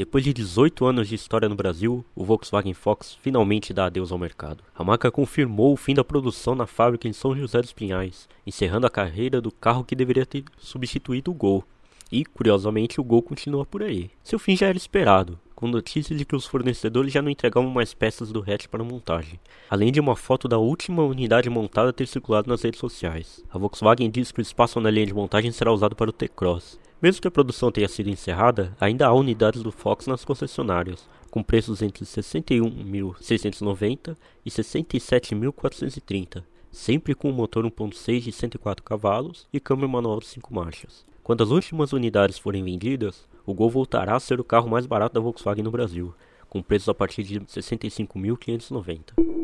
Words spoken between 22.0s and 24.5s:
circulado nas redes sociais. A Volkswagen diz que o